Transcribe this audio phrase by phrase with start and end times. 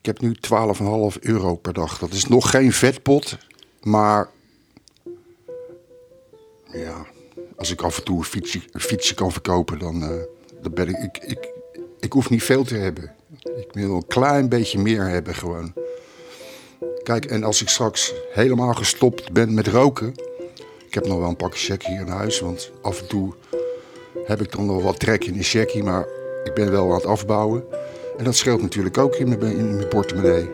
[0.00, 0.36] Ik heb nu
[1.14, 1.98] 12,5 euro per dag.
[1.98, 3.38] Dat is nog geen vetpot,
[3.82, 4.28] maar
[6.72, 7.06] ja,
[7.56, 10.22] als ik af en toe een fietsje, een kan verkopen, dan, eh,
[10.62, 11.48] dan ben ik, ik, ik.
[12.00, 13.14] Ik hoef niet veel te hebben.
[13.42, 15.72] Ik wil een klein beetje meer hebben gewoon.
[17.02, 20.14] Kijk, en als ik straks helemaal gestopt ben met roken.
[20.86, 23.34] Ik heb nog wel een pakje check hier in huis, want af en toe
[24.24, 26.06] heb ik dan nog wat trek in de checkie, maar
[26.44, 27.64] ik ben wel aan het afbouwen.
[28.20, 30.48] En dat scheelt natuurlijk ook in mijn, portemonnee.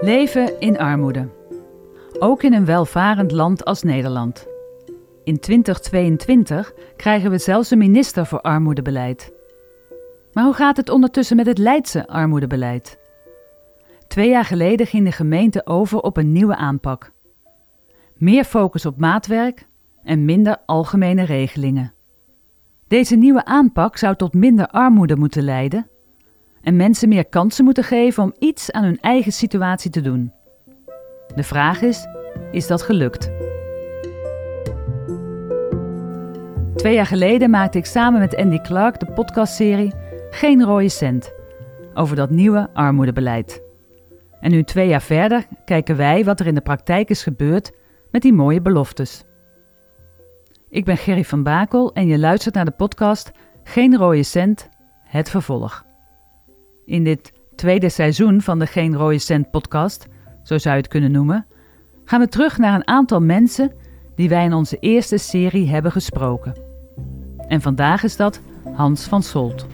[0.00, 1.28] Leven in armoede.
[2.18, 4.46] Ook in een welvarend land als Nederland.
[5.22, 9.32] In 2022 krijgen we zelfs een minister voor armoedebeleid.
[10.32, 12.98] Maar hoe gaat het ondertussen met het Leidse armoedebeleid?
[14.08, 17.12] Twee jaar geleden ging de gemeente over op een nieuwe aanpak.
[18.14, 19.66] Meer focus op maatwerk
[20.02, 21.93] en minder algemene regelingen.
[22.88, 25.88] Deze nieuwe aanpak zou tot minder armoede moeten leiden
[26.62, 30.32] en mensen meer kansen moeten geven om iets aan hun eigen situatie te doen.
[31.34, 32.06] De vraag is:
[32.52, 33.30] is dat gelukt?
[36.74, 39.92] Twee jaar geleden maakte ik samen met Andy Clark de podcastserie
[40.30, 41.32] Geen rode cent
[41.94, 43.62] over dat nieuwe armoedebeleid.
[44.40, 47.72] En nu twee jaar verder kijken wij wat er in de praktijk is gebeurd
[48.10, 49.24] met die mooie beloftes.
[50.74, 53.32] Ik ben Gerry van Bakel en je luistert naar de podcast
[53.64, 54.68] Geen rode cent,
[55.02, 55.84] het vervolg.
[56.84, 60.06] In dit tweede seizoen van de Geen rode cent podcast,
[60.42, 61.46] zo zou je het kunnen noemen,
[62.04, 63.72] gaan we terug naar een aantal mensen
[64.14, 66.54] die wij in onze eerste serie hebben gesproken.
[67.48, 68.40] En vandaag is dat
[68.72, 69.66] Hans van Solt.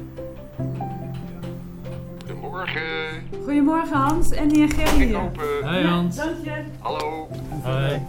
[2.26, 2.82] Goedemorgen.
[3.44, 5.16] Goedemorgen Hans en heer Gerry.
[5.62, 6.16] Hey Hans.
[6.16, 6.64] Dank je.
[6.78, 7.28] Hallo.
[7.62, 8.00] Hoi.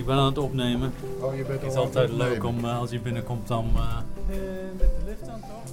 [0.00, 0.92] Ik ben aan het opnemen.
[1.20, 3.82] Oh, je bent Het is altijd leuk om eh, als je binnenkomt dan eh,
[4.78, 5.70] met de lift aan toch?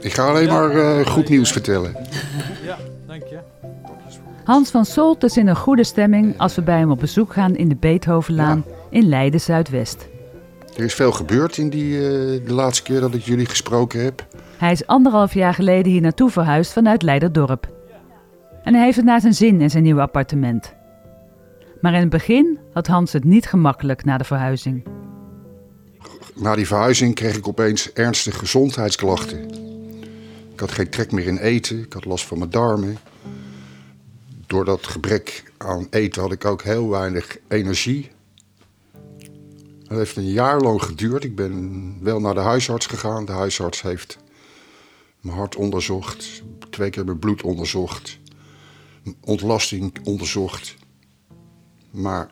[0.00, 1.96] Ik ga alleen maar eh, goed nieuws vertellen.
[2.64, 2.76] Ja,
[3.06, 3.38] dank je.
[4.44, 7.56] Hans van Solt is in een goede stemming als we bij hem op bezoek gaan
[7.56, 10.08] in de Beethovenlaan in Leiden Zuidwest.
[10.76, 12.02] Er is veel gebeurd in die, eh,
[12.46, 14.26] de laatste keer dat ik jullie gesproken heb.
[14.56, 17.68] Hij is anderhalf jaar geleden hier naartoe verhuisd vanuit Leiderdorp.
[18.62, 20.78] En hij heeft het naar zijn zin in zijn nieuwe appartement.
[21.80, 24.86] Maar in het begin had Hans het niet gemakkelijk na de verhuizing.
[26.34, 29.50] Na die verhuizing kreeg ik opeens ernstige gezondheidsklachten.
[30.52, 32.98] Ik had geen trek meer in eten, ik had last van mijn darmen.
[34.46, 38.10] Door dat gebrek aan eten had ik ook heel weinig energie.
[39.82, 41.24] Dat heeft een jaar lang geduurd.
[41.24, 43.24] Ik ben wel naar de huisarts gegaan.
[43.24, 44.18] De huisarts heeft
[45.20, 48.18] mijn hart onderzocht, twee keer mijn bloed onderzocht,
[49.20, 50.76] ontlasting onderzocht.
[51.90, 52.30] Maar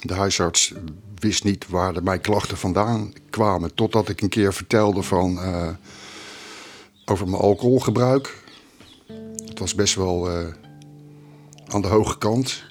[0.00, 0.74] de huisarts
[1.18, 3.74] wist niet waar de, mijn klachten vandaan kwamen.
[3.74, 5.68] Totdat ik een keer vertelde van, eh,
[7.04, 8.42] over mijn alcoholgebruik.
[9.46, 10.46] Het was best wel eh,
[11.66, 12.62] aan de hoge kant.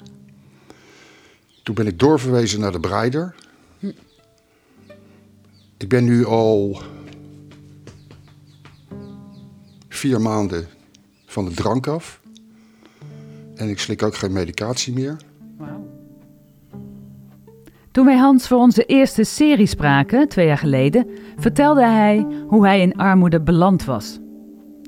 [1.62, 3.34] Toen ben ik doorverwezen naar de breider.
[5.76, 6.82] Ik ben nu al
[9.88, 10.68] vier maanden
[11.26, 12.20] van de drank af.
[13.54, 15.16] En ik slik ook geen medicatie meer.
[17.94, 22.80] Toen wij Hans voor onze eerste serie spraken, twee jaar geleden, vertelde hij hoe hij
[22.80, 24.18] in armoede beland was.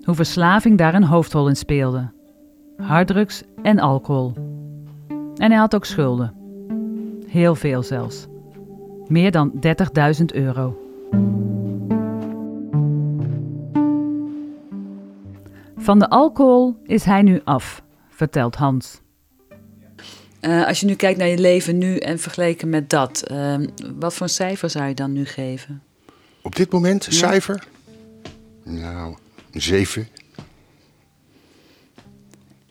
[0.04, 2.10] Hoe verslaving daar een hoofdrol in speelde.
[2.76, 4.32] Harddrugs en alcohol.
[5.36, 6.34] En hij had ook schulden.
[7.26, 8.26] Heel veel zelfs.
[9.06, 9.52] Meer dan
[10.18, 10.76] 30.000 euro.
[15.76, 19.04] Van de alcohol is hij nu af, vertelt Hans.
[20.46, 23.54] Eh, als je nu kijkt naar je leven nu en vergeleken met dat, eh,
[23.94, 25.82] wat voor een cijfer zou je dan nu geven?
[26.42, 27.66] Op dit moment, cijfer?
[28.64, 29.16] Nou,
[29.52, 30.08] een zeven.
[30.34, 30.44] En,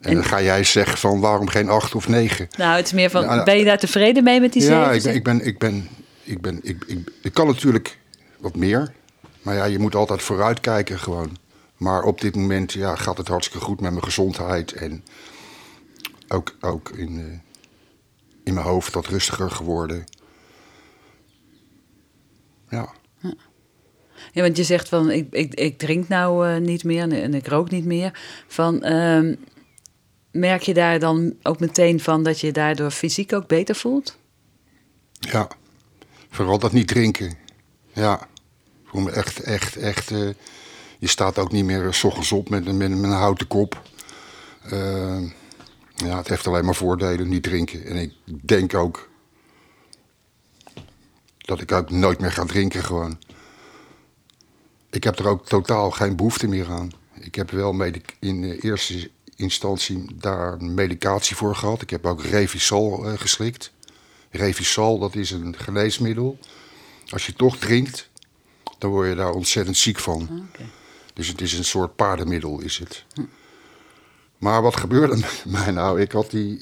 [0.02, 2.48] En- dan ga jij zeggen van waarom geen acht of negen?
[2.58, 4.68] Nou, het is meer van, Ja, nou- ben je daar tevreden mee met die Ja,
[4.68, 5.16] cijfers?
[5.16, 5.88] ik ben, ik ben, ik ben,
[6.24, 7.98] ik ben, ik, ik, ik kan natuurlijk
[8.40, 8.94] wat meer.
[9.42, 11.38] Maar ja, je moet altijd vooruitkijken gewoon.
[11.78, 14.72] Maar op dit moment ja, gaat het hartstikke goed met mijn gezondheid.
[14.74, 15.04] En
[16.28, 17.40] ook, ook in, eh,
[18.46, 20.04] in mijn hoofd wat rustiger geworden.
[22.70, 22.94] Ja.
[24.32, 27.34] Ja, want je zegt van, ik, ik, ik drink nou eh, niet meer en, en
[27.34, 28.20] ik rook niet meer.
[28.48, 29.36] Van, ehm,
[30.32, 34.18] merk je daar dan ook meteen van dat je daardoor fysiek ook beter voelt?
[35.20, 35.48] Ja,
[36.30, 37.38] vooral dat niet drinken.
[37.94, 38.22] Ja,
[38.84, 40.12] ik voel me echt, echt, echt.
[40.12, 40.30] eh,
[41.00, 43.48] je staat ook niet meer eh, s ochtends op met, met, een- met een houten
[43.48, 43.82] kop.
[45.96, 47.86] Ja, het heeft alleen maar voordelen, niet drinken.
[47.86, 49.10] En ik denk ook
[51.38, 53.20] dat ik ook nooit meer ga drinken gewoon.
[54.90, 56.92] ik heb er ook totaal geen behoefte meer aan.
[57.14, 57.84] Ik heb wel
[58.20, 61.82] in eh, eerste instantie daar medicatie voor gehad.
[61.82, 63.72] Ik heb ook Revisol eh, geslikt.
[64.30, 66.40] Revisol, dat is een geneesmiddel.
[67.10, 68.10] Als je toch drinkt,
[68.78, 70.48] dan word je daar ontzettend ziek van.
[70.50, 70.64] Oké.
[71.14, 73.06] Dus het is een soort paardenmiddel, is het.
[74.46, 76.02] Maar wat gebeurde met mij nou?
[76.02, 76.60] Ik had die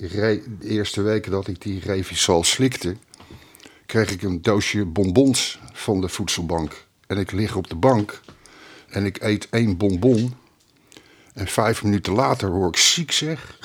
[0.62, 2.96] eerste weken dat ik die Revisol slikte,
[3.86, 6.86] kreeg ik een doosje bonbons van de voedselbank.
[7.08, 8.22] En ik lig op de bank
[8.90, 10.34] en ik eet één bonbon.
[11.34, 13.60] En vijf minuten later word ik ziek, zeg.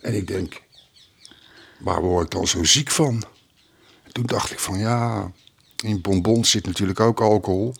[0.00, 0.62] En ik denk,
[1.78, 3.22] waar word ik dan zo ziek van?
[4.02, 5.32] En toen dacht ik van ja,
[5.84, 7.74] in bonbons zit natuurlijk ook alcohol.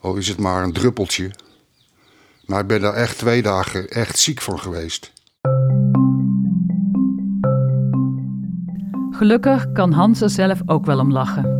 [0.00, 1.30] Al is het maar een druppeltje.
[2.48, 5.12] Maar ik ben daar echt twee dagen echt ziek van geweest.
[9.10, 11.56] Gelukkig kan Hans er zelf ook wel om lachen.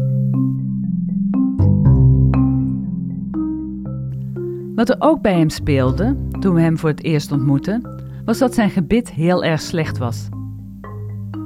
[4.74, 8.54] Wat er ook bij hem speelde, toen we hem voor het eerst ontmoetten, was dat
[8.54, 10.28] zijn gebit heel erg slecht was.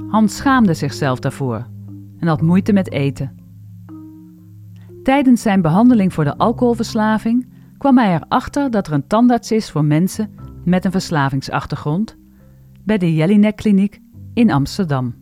[0.07, 1.67] Hans schaamde zichzelf daarvoor
[2.19, 3.37] en had moeite met eten.
[5.03, 7.52] Tijdens zijn behandeling voor de alcoholverslaving
[7.83, 10.35] kwam hij erachter dat er een tandarts is voor mensen
[10.65, 12.15] met een verslavingsachtergrond
[12.83, 13.99] bij de Jelinek Kliniek
[14.33, 15.15] in Amsterdam.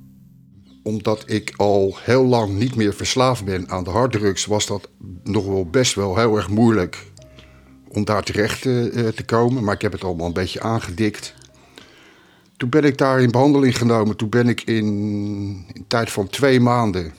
[0.84, 4.90] Omdat ik al heel lang niet meer verslaafd ben aan de harddrugs, was dat
[5.24, 7.06] nog wel best wel heel erg moeilijk
[7.88, 9.64] om daar terecht eh, te komen.
[9.64, 11.34] Maar ik heb het allemaal een beetje aangedikt.
[12.58, 14.16] Toen ben ik daar in behandeling genomen.
[14.16, 17.14] Toen ben ik in, in een tijd van twee maanden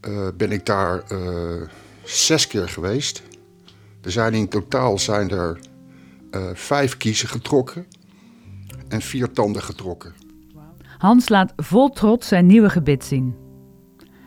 [0.00, 1.68] eh, ben ik daar eh,
[2.02, 3.22] zes keer geweest.
[4.04, 5.58] Er zijn in totaal zijn er
[6.30, 7.86] eh, vijf kiezen getrokken
[8.88, 10.12] en vier tanden getrokken.
[10.98, 13.34] Hans laat vol trots zijn nieuwe gebit zien.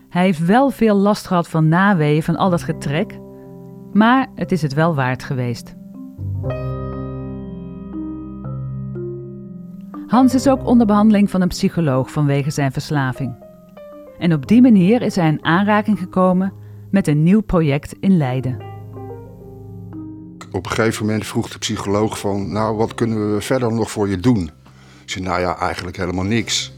[0.10, 3.20] Hij heeft wel veel last gehad van naweeën van al dat getrek,
[3.94, 5.76] maar het is het wel waard geweest.
[10.08, 13.46] Hans is ook onder behandeling van een psycholoog vanwege zijn verslaving.
[14.20, 16.54] En op die manier is hij in aanraking gekomen
[16.92, 18.67] met een nieuw project in Leiden.
[20.57, 22.51] Op een gegeven moment vroeg de psycholoog van...
[22.51, 24.51] nou, wat kunnen we verder nog voor je doen?
[25.04, 26.74] Ik zei, nou ja, eigenlijk helemaal niks.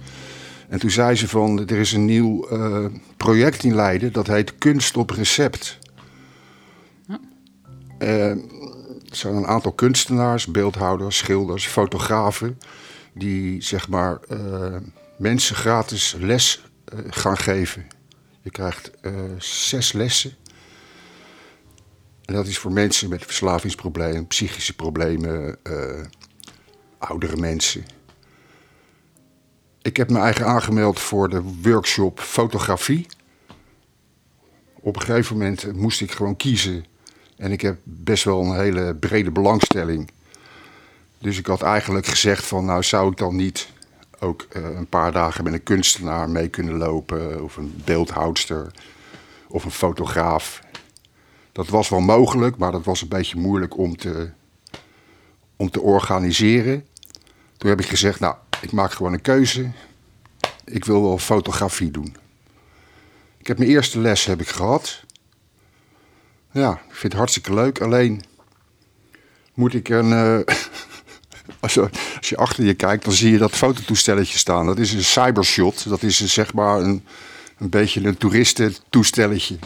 [0.70, 2.86] En toen zei ze van, er is een nieuw eh,
[3.18, 4.14] project in Leiden...
[4.14, 5.80] dat heet Kunst op Recept.
[7.98, 8.38] Eh, er
[9.12, 12.58] zijn een aantal kunstenaars, beeldhouders, schilders, fotografen...
[13.14, 14.76] die zeg maar eh,
[15.18, 16.64] mensen gratis les
[17.10, 17.88] gaan geven.
[18.42, 18.92] Je krijgt
[19.38, 20.34] zes lessen...
[22.30, 26.06] En dat is voor mensen met verslavingsproblemen, psychische problemen, eh,
[26.98, 27.86] oudere mensen.
[29.82, 33.06] Ik heb me eigen aangemeld voor de workshop fotografie.
[34.80, 36.86] Op een gegeven moment moest ik gewoon kiezen.
[37.38, 40.12] En ik heb best wel een hele brede belangstelling.
[41.20, 43.70] Dus ik had eigenlijk gezegd van, nou zou ik dan niet
[44.20, 48.72] ook eh, een paar dagen met een kunstenaar mee kunnen lopen, of een beeldhoudster,
[49.48, 50.68] of een fotograaf.
[51.60, 54.30] Dat was wel mogelijk, maar dat was een beetje moeilijk om te,
[55.56, 56.86] om te organiseren.
[57.58, 59.72] Toen heb ik gezegd, nou, ik maak gewoon een keuze.
[60.66, 62.16] Ik wil wel fotografie doen.
[63.38, 65.04] Ik heb mijn eerste les heb ik gehad.
[66.52, 67.82] Ja, ik vind het hartstikke leuk.
[67.82, 68.24] Alleen
[69.54, 70.12] moet ik een...
[70.14, 70.56] eh,
[71.60, 74.66] als, je, achter je kijkt, dan zie je dat fototoestelletje staan.
[74.66, 75.90] Dat is een cybershot.
[75.90, 77.06] Dat is een, zeg maar een,
[77.58, 79.58] een beetje een toeristentoestelletje.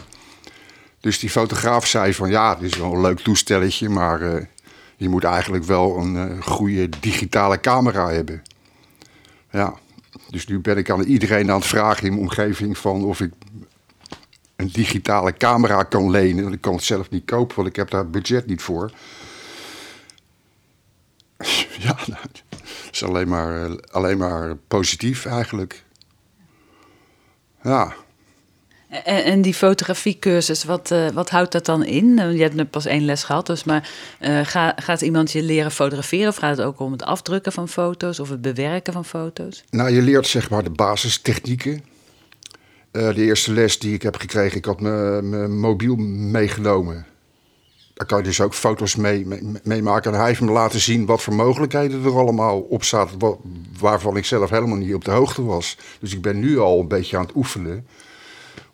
[1.04, 4.44] Dus die fotograaf zei van ja, dit is wel een leuk toestelletje, maar eh,
[4.96, 8.42] je moet eigenlijk wel een eh, goede digitale camera hebben.
[9.50, 9.74] Ja,
[10.30, 13.32] dus nu ben ik aan iedereen aan het vragen in mijn omgeving van of ik
[14.56, 16.42] een digitale camera kan lenen.
[16.42, 18.92] Want ik kan het zelf niet kopen, want ik heb daar budget niet voor.
[21.78, 25.84] Ja, nou, het is alleen maar, eh, alleen maar positief eigenlijk.
[27.62, 27.94] Ja.
[29.04, 32.18] En, en die fotografiecursus, wat, eh, wat houdt dat dan in?
[32.18, 35.42] Eh, Je hebt nu pas één les gehad, dus maar eh, ga- gaat iemand je
[35.42, 36.28] leren fotograferen?
[36.28, 39.64] Of gaat het ook om het afdrukken van foto's of het bewerken van foto's?
[39.70, 41.84] Nou, je leert zeg maar de basistechnieken.
[42.90, 47.06] Eh, de eerste les die ik heb gekregen, ik had mijn mobiel meegenomen.
[47.94, 49.26] Daar kan je dus ook foto's mee,
[49.62, 50.12] mee, maken.
[50.12, 53.18] En hij heeft me laten zien wat voor mogelijkheden er allemaal op zaten.
[53.18, 53.36] wa-
[53.78, 55.76] Waarvan ik zelf helemaal niet op de hoogte was.
[56.00, 57.86] Dus ik ben nu al een beetje aan het oefenen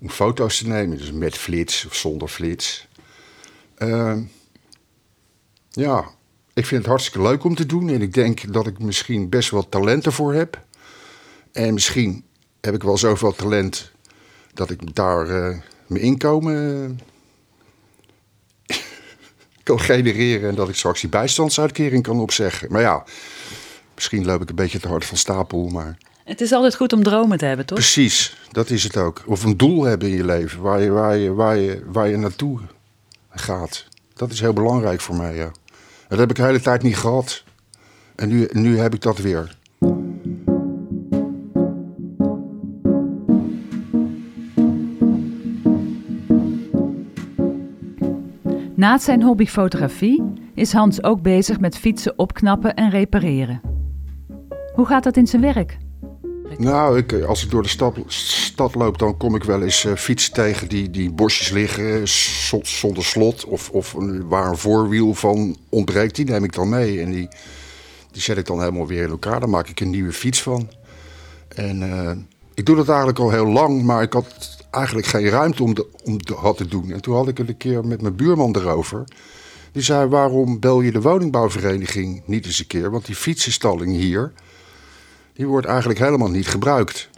[0.01, 0.99] om foto's te nemen.
[0.99, 2.89] Dus met flits of zonder flits.
[3.77, 4.23] Ehm,
[5.71, 6.11] ja,
[6.55, 7.89] ik vind het hartstikke leuk om te doen.
[7.89, 10.65] En ik denk dat ik misschien best wel talent ervoor heb.
[11.53, 12.25] En misschien
[12.61, 13.91] heb ik wel zoveel talent
[14.55, 17.01] dat ik daar eh, mijn inkomen.
[18.67, 18.77] eh,
[19.63, 22.73] kan genereren en dat ik straks die bijstandsuitkering kan opzeggen.
[22.73, 23.05] Maar ja,
[23.95, 25.99] misschien loop ik een beetje te hard van stapel, maar...
[26.31, 27.79] Het is altijd goed om dromen te hebben, toch?
[27.79, 29.23] Precies, dat is het ook.
[29.27, 32.17] Of een doel hebben in je leven, waar je, waar je, waar je, waar je
[32.17, 32.61] naartoe
[33.31, 33.87] gaat.
[34.15, 35.51] Dat is heel belangrijk voor mij, ja.
[36.09, 37.45] Dat heb ik de hele tijd niet gehad.
[38.17, 39.57] En nu, nu heb ik dat weer.
[48.75, 53.61] Naast zijn hobby fotografie is Hans ook bezig met fietsen opknappen en repareren.
[54.75, 55.79] Hoe gaat dat in zijn werk?
[56.59, 59.95] Nou, ik, eh, als ik door de stad, loop, dan kom ik wel eens uh,
[59.95, 62.09] fietsen tegen die, die bosjes liggen
[62.63, 63.45] zonder slot.
[63.45, 63.95] Of, of
[64.29, 67.01] waar een voorwiel van ontbreekt, die neem ik dan mee.
[67.01, 67.29] En die,
[68.13, 69.41] die zet ik dan helemaal weer in elkaar.
[69.41, 70.69] Dan maak ik een nieuwe fiets van.
[71.49, 72.11] En uh,
[72.55, 75.87] ik doe dat eigenlijk al heel lang, maar ik had eigenlijk geen ruimte om, de,
[76.05, 76.91] om dat te doen.
[76.93, 79.05] En toen had ik het een keer met mijn buurman erover.
[79.73, 82.91] Die zei, waarom bel je de woningbouwvereniging niet eens een keer?
[82.91, 84.33] Want die fietsenstalling hier,
[85.33, 87.09] die wordt eigenlijk helemaal niet gebruikt.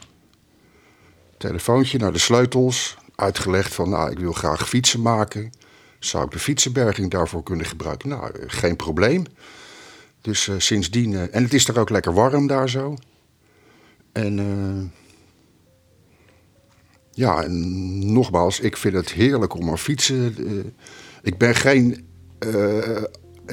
[1.39, 5.53] Telefoontje naar de sleutels, uitgelegd van, nou, ik wil graag fietsen maken.
[5.99, 8.09] Zou ik de fietsenberging daarvoor kunnen gebruiken?
[8.09, 9.25] Nou, geen probleem.
[10.21, 12.97] Dus uh, sindsdien, uh, en het is er ook lekker warm daar zo.
[14.13, 14.93] En...
[17.15, 20.35] Ja, en nogmaals, ik vind het heerlijk om aan fietsen.
[21.23, 22.07] Ik ben geen,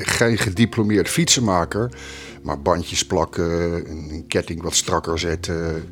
[0.06, 1.92] geen gediplomeerd fietsenmaker.
[2.42, 5.90] Maar bandjes plakken, een ketting wat strakker zetten,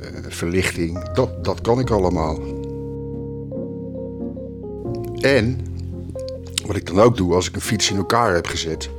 [0.00, 2.38] uh, verlichting, dat, dat kan ik allemaal.
[5.20, 5.60] En
[6.66, 8.90] wat ik dan ook doe als ik een fiets in elkaar heb gezet,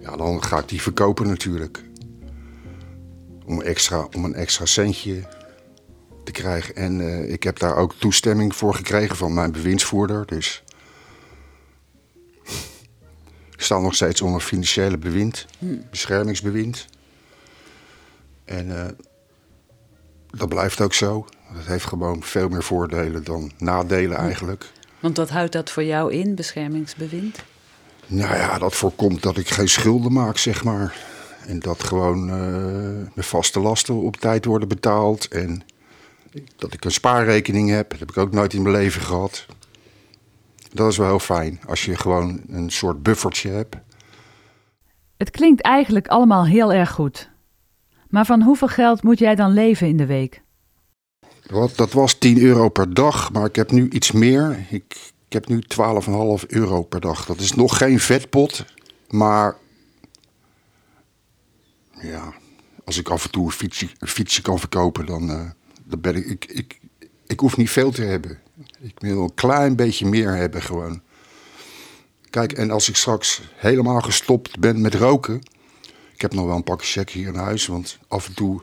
[0.00, 1.82] ja, dan ga ik die verkopen natuurlijk.
[3.46, 5.22] Om, extra, om een extra centje
[6.24, 6.76] te krijgen.
[6.76, 10.26] En uh, ik heb daar ook toestemming voor gekregen van mijn bewindsvoerder.
[10.26, 10.63] Dus
[13.56, 15.46] ik sta nog steeds onder financiële bewind,
[15.90, 16.86] beschermingsbewind.
[18.44, 18.84] En uh,
[20.30, 21.26] dat blijft ook zo.
[21.54, 24.72] Dat heeft gewoon veel meer voordelen dan nadelen eigenlijk.
[25.00, 27.38] Want wat houdt dat voor jou in, beschermingsbewind?
[28.06, 30.96] Nou ja, dat voorkomt dat ik geen schulden maak, zeg maar.
[31.46, 32.34] En dat gewoon uh,
[33.14, 35.28] mijn vaste lasten op tijd worden betaald.
[35.28, 35.62] En
[36.56, 37.90] dat ik een spaarrekening heb.
[37.90, 39.46] Dat heb ik ook nooit in mijn leven gehad.
[40.74, 43.76] Dat is wel heel fijn als je gewoon een soort buffertje hebt.
[45.16, 47.30] Het klinkt eigenlijk allemaal heel erg goed.
[48.08, 50.42] Maar van hoeveel geld moet jij dan leven in de week?
[51.46, 54.66] Wat, dat was 10 euro per dag, maar ik heb nu iets meer.
[54.70, 55.62] Ik, ik heb nu
[56.42, 57.26] 12,5 euro per dag.
[57.26, 58.64] Dat is nog geen vetpot,
[59.08, 59.56] maar
[62.00, 62.34] ja,
[62.84, 65.50] als ik af en toe een fietsje, een fietsje kan verkopen, dan, uh,
[65.84, 66.80] dan ben ik, ik, ik,
[67.26, 68.38] ik hoef niet veel te hebben.
[68.84, 71.00] Ik wil een klein beetje meer hebben gewoon.
[72.30, 75.40] Kijk, en als ik straks helemaal gestopt ben met roken...
[76.14, 78.62] Ik heb nog wel een pakje check hier in huis, want af en toe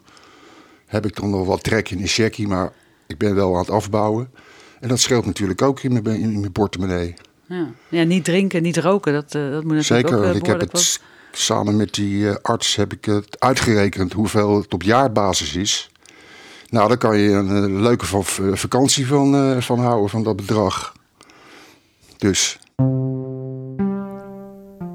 [0.85, 2.73] heb ik dan nog wat trek in een checkie, maar
[3.07, 4.31] ik ben wel aan het afbouwen.
[4.79, 7.13] En dat scheelt natuurlijk ook in mijn, in mijn portemonnee.
[7.45, 7.73] Ja.
[7.89, 10.59] ja, niet drinken, niet roken, dat, uh, dat moet natuurlijk Zeker, ook uh, ik heb
[10.59, 11.01] het
[11.31, 15.90] samen met die uh, arts heb ik het uitgerekend hoeveel het op jaarbasis is.
[16.71, 18.05] Nou, daar kan je een leuke
[18.53, 20.93] vakantie van, van houden, van dat bedrag.
[22.17, 22.59] Dus.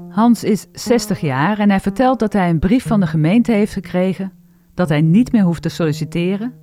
[0.09, 3.73] Hans is 60 jaar en hij vertelt dat hij een brief van de gemeente heeft
[3.73, 4.31] gekregen
[4.73, 6.53] dat hij niet meer hoeft te solliciteren.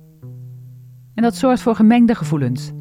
[1.13, 2.71] En dat zorgt voor gemengde gevoelens.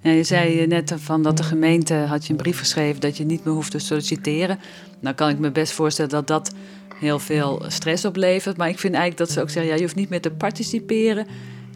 [0.00, 3.24] Ja, je zei net van dat de gemeente had je een brief geschreven dat je
[3.24, 4.58] niet meer hoeft te solliciteren.
[5.00, 6.54] Nou kan ik me best voorstellen dat dat
[7.02, 8.56] heel veel stress oplevert.
[8.56, 11.26] Maar ik vind eigenlijk dat ze ook zeggen, ja, je hoeft niet meer te participeren.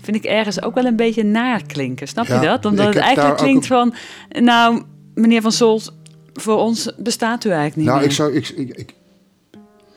[0.00, 2.08] Vind ik ergens ook wel een beetje naar klinken.
[2.08, 2.64] Snap Ja, je dat?
[2.64, 3.94] Omdat het eigenlijk ook klinkt van,
[4.28, 4.82] nou,
[5.14, 5.92] meneer Van Solt,
[6.34, 8.08] voor ons bestaat u eigenlijk niet Nou, meer.
[8.08, 8.94] ik, zou, ik, ik, ik,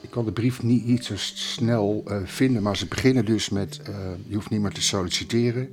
[0.01, 3.79] ik kan de brief niet, niet zo snel eh, vinden, maar ze beginnen dus met:
[3.83, 3.93] eh,
[4.27, 5.69] je hoeft niet meer te solliciteren,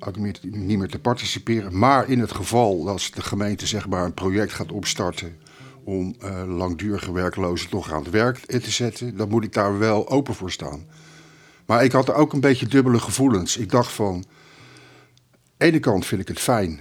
[0.00, 1.78] ook niet meer, niet meer te participeren.
[1.78, 5.36] Maar in het geval dat de gemeente zeg maar, een project gaat opstarten
[5.84, 10.08] om eh, langdurige werklozen toch aan het werk te zetten, dan moet ik daar wel
[10.08, 10.86] open voor staan.
[11.66, 13.56] Maar ik had ook een beetje dubbele gevoelens.
[13.56, 14.24] Ik dacht van, aan
[15.56, 16.80] de ene kant vind ik het fijn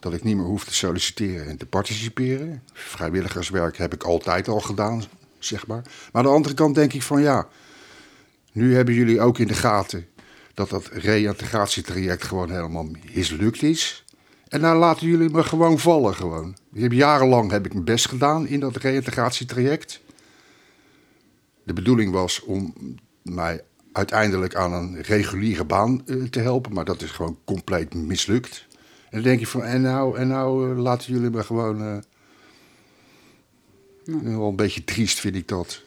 [0.00, 2.62] dat ik niet meer hoef te solliciteren en te participeren.
[2.72, 5.04] Vrijwilligerswerk heb ik altijd al gedaan,
[5.38, 5.82] zeg maar.
[5.82, 7.48] Maar aan de andere kant denk ik van ja,
[8.52, 10.06] nu hebben jullie ook in de gaten
[10.54, 14.04] dat dat reïntegratietraject gewoon helemaal mislukt is.
[14.48, 16.56] En dan laten jullie me gewoon vallen gewoon.
[16.72, 20.00] Ik heb jarenlang heb ik mijn best gedaan in dat reïntegratietraject.
[21.62, 22.74] De bedoeling was om
[23.22, 23.62] mij
[23.92, 28.66] uiteindelijk aan een reguliere baan uh, te helpen, maar dat is gewoon compleet mislukt.
[29.04, 31.82] En dan denk je van, en nou, en nou eh, laten jullie me gewoon...
[31.82, 31.96] eh,
[34.04, 35.82] Wel een beetje triest vind ik dat.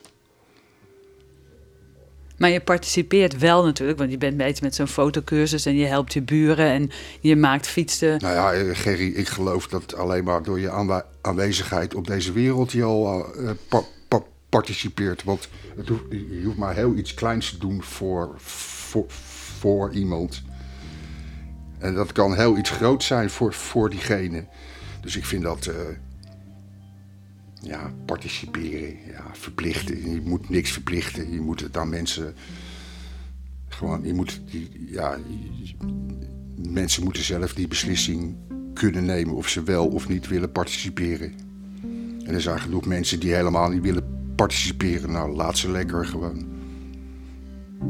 [2.40, 6.14] Maar je participeert wel natuurlijk, want je bent bezig met zo'n fotocursus en je helpt
[6.14, 8.18] je buren en je maakt fietsen.
[8.22, 12.72] Nou ja, eh, Gerry, ik geloof dat alleen maar door je aanwezigheid op deze wereld
[12.72, 15.24] je al eh, pa- pa- participeert.
[15.24, 19.06] Want het hoeft, je hoeft maar heel iets kleins te doen voor, voor,
[19.60, 20.42] voor iemand.
[21.80, 24.46] En dat kan heel iets groots zijn voor, voor diegene.
[25.02, 25.66] Dus ik vind dat.
[25.66, 25.76] eh,
[27.62, 30.12] ja, participeren, ja, verplichten.
[30.12, 31.32] Je moet niks verplichten.
[31.32, 32.36] Je moet het aan mensen.
[33.68, 34.42] Gewoon, je moet.
[34.88, 35.18] Ja,
[36.56, 38.36] mensen moeten zelf die beslissing
[38.74, 41.34] kunnen nemen of ze wel of niet willen participeren.
[42.26, 45.12] En er zijn genoeg mensen die helemaal niet willen participeren.
[45.12, 46.48] Nou, laat ze lekker gewoon.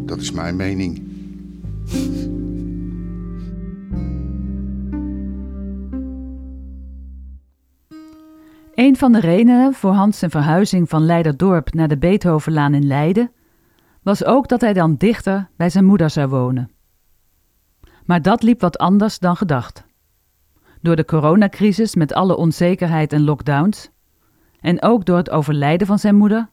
[0.05, 1.01] Dat is mijn mening.
[8.89, 13.31] Een van de redenen voor Hans zijn verhuizing van Leiderdorp naar de Beethovenlaan in Leiden
[14.03, 16.71] was ook dat hij dan dichter bij zijn moeder zou wonen.
[18.05, 19.83] Maar dat liep wat anders dan gedacht.
[20.81, 23.89] Door de coronacrisis met alle onzekerheid en lockdowns
[24.59, 26.49] en ook door het overlijden van zijn moeder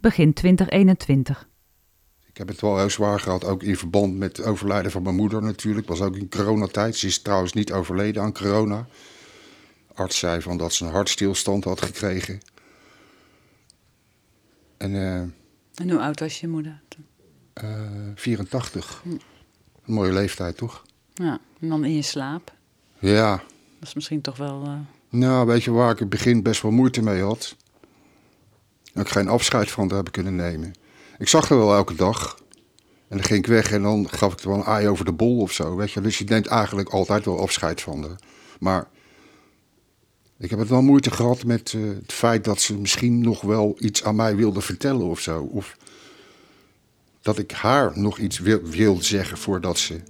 [0.00, 1.48] begin 2021.
[2.26, 5.16] Ik heb het wel heel zwaar gehad, ook in verband met het overlijden van mijn
[5.16, 5.88] moeder natuurlijk.
[5.88, 6.96] was ook in coronatijd.
[6.96, 8.86] Ze is trouwens niet overleden aan corona.
[9.94, 12.40] Arts zei van dat ze een hartstilstand had gekregen.
[14.76, 15.16] En eh,
[15.74, 16.80] En hoe oud was je moeder?
[16.88, 17.06] toen?
[17.52, 17.80] eh,
[18.14, 19.02] 84.
[19.04, 19.20] Een
[19.84, 20.82] mooie leeftijd, toch?
[21.14, 22.52] Ja, en dan in je slaap.
[22.98, 23.30] Ja,
[23.78, 24.62] Dat is misschien toch wel...
[24.64, 24.72] eh,
[25.08, 27.56] nou weet je waar ik in het begin best wel moeite mee had?
[28.92, 30.72] Dat ik geen afscheid van haar heb kunnen nemen.
[31.18, 32.40] Ik zag haar wel elke dag.
[33.08, 35.12] En dan ging ik weg en dan gaf ik er wel een aai over de
[35.12, 35.76] bol of zo.
[35.76, 36.00] Weet je?
[36.00, 38.16] Dus je neemt eigenlijk altijd wel afscheid van haar.
[38.60, 38.88] Maar
[40.42, 43.76] ik heb het wel moeite gehad met eh, het feit dat ze misschien nog wel
[43.78, 45.42] iets aan mij wilde vertellen of zo.
[45.42, 45.76] Of
[47.20, 50.00] dat ik haar nog iets wil, wilde zeggen voordat ze.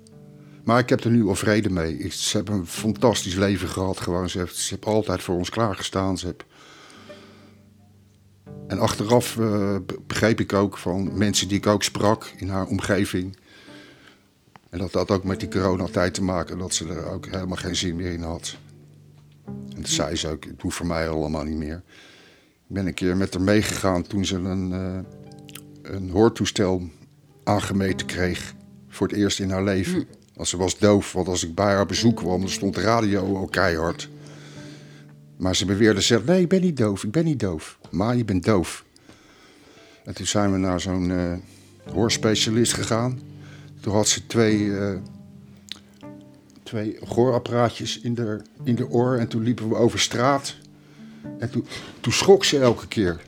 [0.64, 1.98] Maar ik heb er nu al vrede mee.
[1.98, 4.00] Ik, ze hebben een fantastisch leven gehad.
[4.00, 4.28] Gewoon.
[4.28, 6.18] Ze, heeft, ze altijd voor ons klaargestaan.
[6.18, 6.37] Ze.
[8.66, 12.66] En achteraf eh, be- begreep ik ook van mensen die ik ook sprak in haar
[12.66, 13.37] omgeving.
[14.70, 17.76] En dat had ook met die coronatijd te maken, dat ze er ook helemaal geen
[17.76, 18.57] zin meer in had.
[19.46, 21.83] En dat zei ze ook, het hoeft voor mij allemaal niet meer.
[22.68, 24.98] Ik ben een keer met haar meegegaan toen ze een, eh,
[25.94, 26.83] een hoortoestel
[27.44, 28.55] aangemeten kreeg.
[28.88, 30.07] Voor het eerst in haar leven.
[30.35, 33.37] Want ze was doof, want als ik bij haar bezoek kwam, dan stond de radio
[33.37, 34.09] al keihard.
[35.37, 37.78] Maar ze beweerde zelf, nee, ik ben niet doof, ik ben niet doof.
[37.90, 38.85] Maar je bent doof.
[40.05, 41.33] En toen zijn we naar zo'n eh,
[41.92, 43.20] hoorspecialist gegaan.
[43.81, 44.94] Toen had ze twee, eh,
[46.72, 49.16] twee hoorapparaatjes in de, in de oor.
[49.16, 50.56] En toen liepen we over straat.
[51.38, 51.66] En toen,
[52.00, 53.20] toen schrok ze elke keer.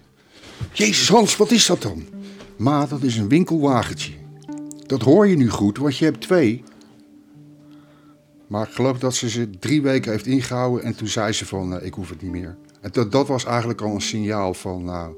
[0.72, 2.04] Jezus Hans, wat is dat dan?
[2.56, 4.12] Ma, dat is een winkelwagentje.
[4.86, 6.64] Dat hoor je nu goed, want je hebt twee.
[8.46, 11.78] Maar ik geloof dat ze ze drie weken heeft ingehouden en toen zei ze van,
[11.78, 12.56] eh, ik hoef het niet meer.
[12.80, 15.14] En dat, dat was eigenlijk al een signaal van, nou,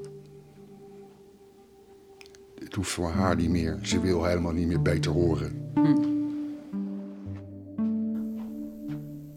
[2.59, 3.79] het hoeft voor haar niet meer.
[3.81, 6.16] Ze wil helemaal niet meer beter horen.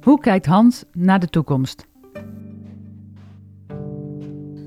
[0.03, 1.87] Hoe kijkt Hans naar de toekomst?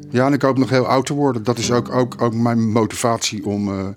[0.10, 1.43] Ja, en ik hoop nog heel oud te worden.
[1.43, 3.88] Dat is ook, ook, ook mijn motivatie om eh,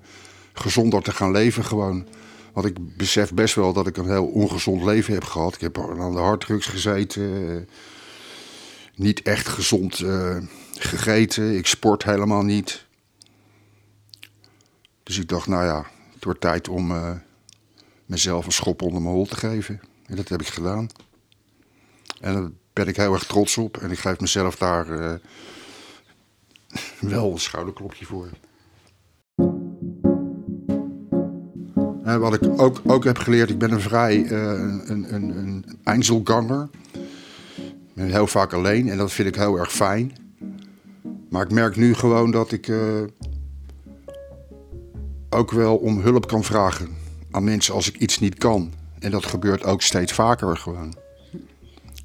[0.52, 2.06] gezonder te gaan leven gewoon.
[2.52, 5.54] Want ik besef best wel dat ik een heel ongezond leven heb gehad.
[5.54, 7.68] Ik heb aan de harddrugs gezeten.
[8.94, 10.36] niet echt gezond eh,
[10.78, 11.56] gegeten.
[11.56, 12.86] Ik sport helemaal niet.
[15.02, 17.10] Dus ik dacht, nou ja, het wordt tijd om eh,
[18.06, 19.80] mezelf een schop onder mijn hol te geven.
[20.06, 20.88] En dat heb ik gedaan.
[22.20, 23.76] En daar ben ik heel erg trots op.
[23.76, 24.90] En ik geef mezelf daar...
[24.90, 25.14] eh,
[27.00, 28.28] wel een schouderklopje voor.
[32.04, 34.40] En wat ik ook, ook heb geleerd, ik ben een vrij eh,
[34.84, 35.64] een, een, een.
[37.56, 40.12] Ik ben heel vaak alleen en dat vind ik heel erg fijn.
[41.30, 43.02] Maar ik merk nu gewoon dat ik eh,
[45.30, 46.88] ook wel om hulp kan vragen
[47.30, 48.72] aan mensen als ik iets niet kan.
[48.98, 50.94] En dat gebeurt ook steeds vaker gewoon.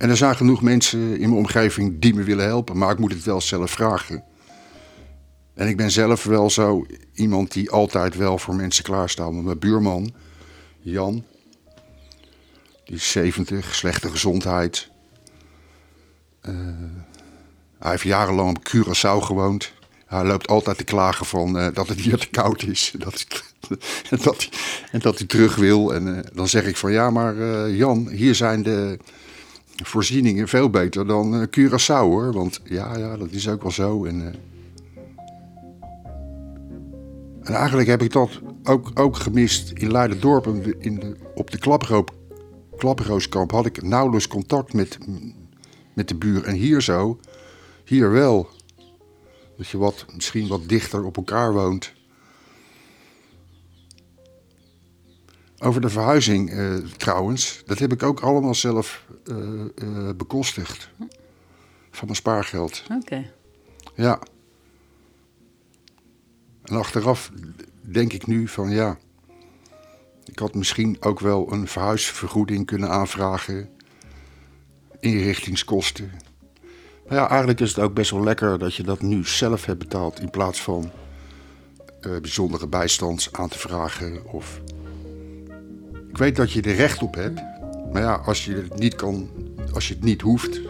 [0.01, 3.13] En er zijn genoeg mensen in mijn omgeving die me willen helpen, maar ik moet
[3.13, 4.23] het wel zelf vragen.
[5.53, 9.33] En ik ben zelf wel zo iemand die altijd wel voor mensen klaarstaat.
[9.33, 10.13] Want mijn buurman,
[10.79, 11.23] Jan,
[12.85, 14.89] die is 70, slechte gezondheid.
[16.41, 16.53] Eh,
[17.79, 19.73] hij heeft jarenlang op Curaçao gewoond.
[20.05, 22.93] Hij loopt altijd te klagen van eh, dat het hier te koud is.
[22.97, 23.25] Dat
[24.09, 24.49] en, dat hij,
[24.91, 25.93] en dat hij terug wil.
[25.93, 28.97] En eh, dan zeg ik van ja, maar Jan, hier zijn de,
[29.83, 32.33] voorzieningen veel beter dan uh, Curaçao hoor.
[32.33, 34.05] Want ja, ja, dat is ook wel zo.
[34.05, 34.25] En, uh...
[37.41, 40.47] en eigenlijk heb ik dat ook, ook gemist in Leiderdorp.
[40.79, 42.15] In de, op de Klaproop,
[42.77, 44.97] Klaprooskamp had ik nauwelijks contact met,
[45.93, 46.43] met de buur.
[46.43, 47.19] En hier zo,
[47.85, 48.49] hier wel.
[49.57, 51.93] Dat je wat, misschien wat dichter op elkaar woont.
[55.63, 59.37] Over de verhuizing uh, trouwens, dat heb ik ook allemaal zelf uh,
[59.75, 60.89] uh, bekostigd.
[61.91, 62.83] Van mijn spaargeld.
[62.83, 62.99] Oké.
[62.99, 63.31] Okay.
[63.95, 64.19] Ja.
[66.63, 67.31] En achteraf
[67.81, 68.97] denk ik nu van ja,
[70.25, 73.69] ik had misschien ook wel een verhuisvergoeding kunnen aanvragen.
[74.99, 76.11] Inrichtingskosten.
[77.07, 79.79] Maar ja, eigenlijk is het ook best wel lekker dat je dat nu zelf hebt
[79.79, 80.91] betaald in plaats van
[81.99, 84.61] bijzondere bijstand aan te vragen of
[86.21, 87.41] weet dat je er recht op hebt.
[87.91, 89.29] Maar ja, als je het niet kan,
[89.73, 90.61] als je het niet hoeft,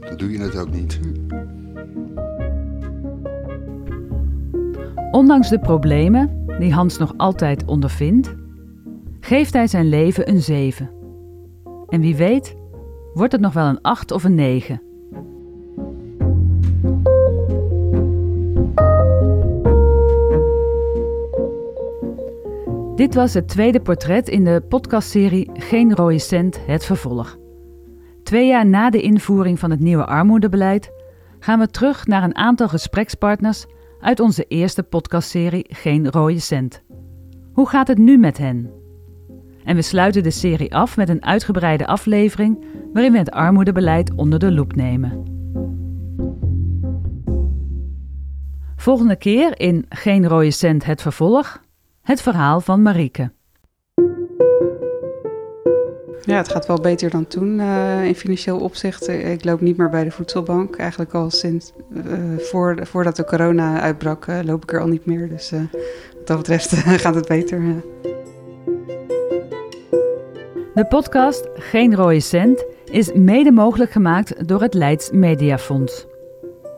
[0.00, 1.00] dan doe je het ook niet.
[5.10, 8.34] Ondanks de problemen die Hans nog altijd ondervindt,
[9.20, 10.90] geeft hij zijn leven een 7.
[11.88, 12.54] En wie weet,
[13.14, 14.82] wordt het nog wel een 8 of een 9.
[23.04, 27.38] Dit was het tweede portret in de podcastserie Geen rode cent, het vervolg.
[28.22, 30.92] Twee jaar na de invoering van het nieuwe armoedebeleid
[31.38, 33.66] gaan we terug naar een aantal gesprekspartners
[34.00, 36.82] uit onze eerste podcastserie Geen rode cent.
[37.52, 38.70] Hoe gaat het nu met hen?
[39.64, 44.38] En we sluiten de serie af met een uitgebreide aflevering waarin we het armoedebeleid onder
[44.38, 45.22] de loep nemen.
[48.76, 51.62] Volgende keer in Geen rode cent, het vervolg
[52.04, 53.30] het verhaal van Marieke.
[56.20, 59.08] Ja, het gaat wel beter dan toen uh, in financieel opzicht.
[59.08, 60.76] Ik loop niet meer bij de voedselbank.
[60.76, 65.06] Eigenlijk al sinds uh, voor, voordat de corona uitbrak, uh, loop ik er al niet
[65.06, 65.28] meer.
[65.28, 66.72] Dus wat dat betreft
[67.04, 67.62] gaat het beter.
[70.74, 76.06] De podcast Geen rode cent is mede mogelijk gemaakt door het Leids Mediafonds.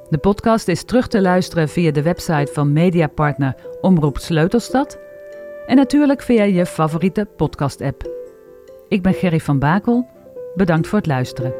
[0.08, 4.98] De podcast is terug te luisteren via de website van mediapartner Omroep Sleutelstad
[5.66, 8.10] en natuurlijk via je favoriete podcast-app.
[8.88, 10.08] Ik ben Gerry van Bakel.
[10.54, 11.54] Bedankt voor het luisteren.